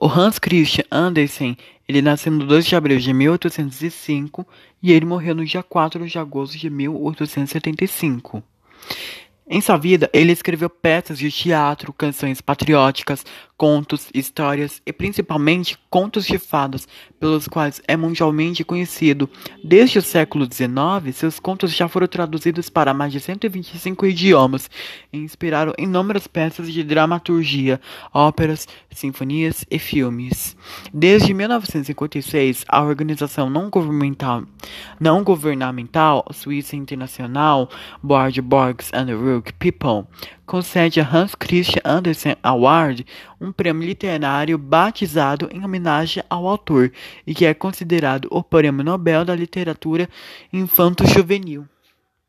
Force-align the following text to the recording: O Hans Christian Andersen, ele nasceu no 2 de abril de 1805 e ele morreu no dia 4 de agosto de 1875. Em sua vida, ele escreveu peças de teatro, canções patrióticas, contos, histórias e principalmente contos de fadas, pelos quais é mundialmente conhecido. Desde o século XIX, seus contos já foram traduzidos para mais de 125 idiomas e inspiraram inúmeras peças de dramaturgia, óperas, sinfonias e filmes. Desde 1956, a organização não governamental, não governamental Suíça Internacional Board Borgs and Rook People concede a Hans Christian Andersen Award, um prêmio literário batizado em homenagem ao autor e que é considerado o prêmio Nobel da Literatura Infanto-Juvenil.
O 0.00 0.06
Hans 0.06 0.38
Christian 0.38 0.84
Andersen, 0.92 1.56
ele 1.88 2.00
nasceu 2.00 2.30
no 2.30 2.46
2 2.46 2.64
de 2.66 2.76
abril 2.76 2.98
de 2.98 3.12
1805 3.12 4.46
e 4.80 4.92
ele 4.92 5.04
morreu 5.04 5.34
no 5.34 5.44
dia 5.44 5.60
4 5.60 6.06
de 6.06 6.16
agosto 6.16 6.56
de 6.56 6.70
1875. 6.70 8.40
Em 9.48 9.60
sua 9.60 9.76
vida, 9.76 10.08
ele 10.12 10.30
escreveu 10.30 10.70
peças 10.70 11.18
de 11.18 11.32
teatro, 11.32 11.92
canções 11.92 12.40
patrióticas, 12.40 13.26
contos, 13.58 14.08
histórias 14.14 14.80
e 14.86 14.92
principalmente 14.92 15.76
contos 15.90 16.24
de 16.24 16.38
fadas, 16.38 16.86
pelos 17.18 17.48
quais 17.48 17.82
é 17.88 17.96
mundialmente 17.96 18.62
conhecido. 18.62 19.28
Desde 19.64 19.98
o 19.98 20.02
século 20.02 20.44
XIX, 20.44 21.14
seus 21.14 21.40
contos 21.40 21.74
já 21.74 21.88
foram 21.88 22.06
traduzidos 22.06 22.70
para 22.70 22.94
mais 22.94 23.12
de 23.12 23.18
125 23.18 24.06
idiomas 24.06 24.70
e 25.12 25.18
inspiraram 25.18 25.74
inúmeras 25.76 26.28
peças 26.28 26.72
de 26.72 26.84
dramaturgia, 26.84 27.80
óperas, 28.14 28.68
sinfonias 28.90 29.66
e 29.68 29.78
filmes. 29.78 30.56
Desde 30.94 31.34
1956, 31.34 32.64
a 32.68 32.80
organização 32.80 33.50
não 33.50 33.68
governamental, 33.68 34.44
não 35.00 35.24
governamental 35.24 36.24
Suíça 36.32 36.76
Internacional 36.76 37.68
Board 38.00 38.40
Borgs 38.40 38.92
and 38.94 39.16
Rook 39.16 39.52
People 39.54 40.06
concede 40.48 40.98
a 40.98 41.04
Hans 41.04 41.34
Christian 41.34 41.82
Andersen 41.84 42.34
Award, 42.42 43.06
um 43.38 43.47
prêmio 43.52 43.86
literário 43.86 44.58
batizado 44.58 45.48
em 45.52 45.64
homenagem 45.64 46.22
ao 46.28 46.46
autor 46.46 46.92
e 47.26 47.34
que 47.34 47.44
é 47.44 47.54
considerado 47.54 48.28
o 48.30 48.42
prêmio 48.42 48.84
Nobel 48.84 49.24
da 49.24 49.34
Literatura 49.34 50.08
Infanto-Juvenil. 50.52 51.66